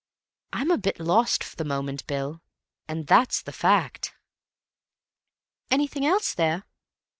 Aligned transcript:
"I'm 0.51 0.71
a 0.71 0.79
bit 0.79 0.99
lost 0.99 1.43
for 1.43 1.55
the 1.57 1.63
moment, 1.63 2.07
Bill, 2.07 2.41
and 2.87 3.05
that's 3.05 3.39
the 3.43 3.51
fact." 3.51 4.15
"Anything 5.69 6.07
else 6.07 6.33
there?" 6.33 6.63